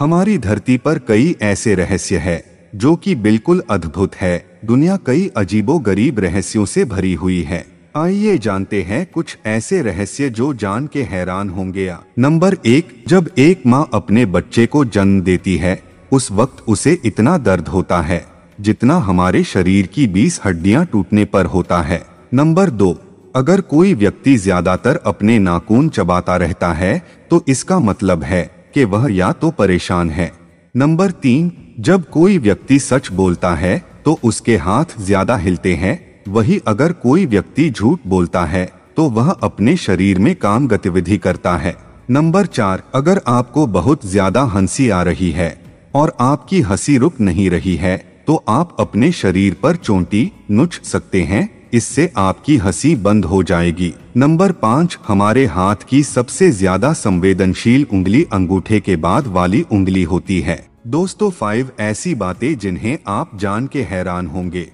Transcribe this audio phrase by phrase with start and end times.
[0.00, 2.42] हमारी धरती पर कई ऐसे रहस्य है,
[2.74, 7.64] जो कि बिल्कुल अद्भुत है। दुनिया कई अजीबो गरीब रहस्यों से भरी हुई है।
[7.96, 13.62] आइए जानते हैं कुछ ऐसे रहस्य जो जान के हैरान होंगे नंबर एक, जब एक
[13.66, 15.82] माँ अपने बच्चे को जन्म देती है,
[16.12, 18.24] उस वक्त उसे इतना दर्द होता है,
[18.60, 22.02] जितना हमारे शरीर की 20 हड्डियाँ टूटने पर होता है।
[22.34, 22.96] नंबर दो,
[23.36, 26.98] अगर कोई व्यक्ति ज़्यादातर अपने नाखून चबाता रहता है
[27.30, 28.42] तो इसका मतलब है
[28.74, 30.30] कि वह या तो परेशान है।
[30.74, 35.98] नंबर तीन, जब कोई व्यक्ति सच बोलता है तो उसके हाथ ज़्यादा हिलते हैं।
[36.28, 38.64] वही अगर कोई व्यक्ति झूठ बोलता है
[38.96, 41.76] तो वह अपने शरीर में काम गतिविधि करता है।
[42.10, 45.56] नंबर चार, अगर आपको बहुत ज़्यादा हँसी आ रही है,
[45.94, 47.96] और आपकी हँसी रुक नहीं रही है
[48.26, 53.92] तो आप अपने शरीर पर चोटी नुच सकते हैं। इससे आपकी हँसी बंद हो जाएगी।
[54.16, 60.40] नंबर पाँच, हमारे हाथ की सबसे ज़्यादा संवेदनशील उंगली अंगूठे के बाद वाली उंगली होती
[60.40, 64.66] है। दोस्तों फाइव ऐसी बातें जिन्हें आप जान के हैरान होंगे।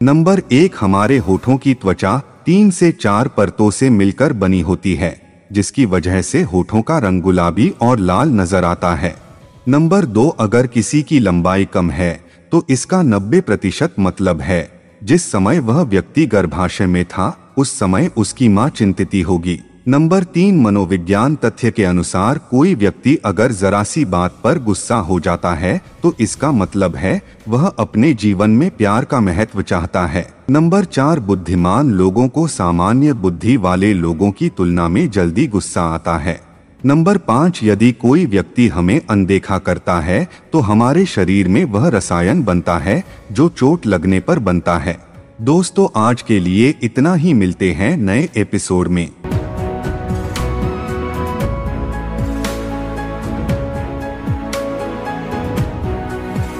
[0.00, 5.14] नंबर एक, हमारे होठों की त्वचा तीन से चार परतों से मिलकर बनी होती है,
[5.50, 9.14] जिसकी वजह से होठों का रंग गुलाबी और लाल नज़र आता है।
[9.68, 12.12] नंबर दो, अगर किसी की लंबाई कम है
[12.52, 18.10] तो इसका 90 प्रतिशत मतलब है। जिस समय वह व्यक्ति गर्भाशय में था, उस समय
[18.16, 24.04] उसकी माँ चिंतित होगी। नंबर तीन, मनोविज्ञान तथ्य के अनुसार कोई व्यक्ति अगर जरा सी
[24.04, 29.04] बात पर गुस्सा हो जाता है तो इसका मतलब है, वह अपने जीवन में प्यार
[29.04, 34.88] का महत्व चाहता है। नंबर चार, बुद्धिमान लोगों को सामान्य बुद्धि वाले लोगों की तुलना
[34.88, 36.49] में जल्दी गुस्सा आता है।
[36.86, 42.42] नंबर पाँच, यदि कोई व्यक्ति हमें अनदेखा करता है तो हमारे शरीर में वह रसायन
[42.44, 44.98] बनता है, जो चोट लगने पर बनता है।
[45.40, 49.08] दोस्तों, आज के लिए इतना ही मिलते हैं नए एपिसोड में।